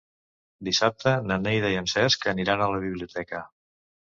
Dissabte 0.69 1.13
na 1.31 1.37
Neida 1.43 1.71
i 1.75 1.79
en 1.83 1.91
Cesc 1.93 2.25
aniran 2.33 2.65
a 2.65 2.71
la 2.77 2.83
biblioteca. 2.87 3.47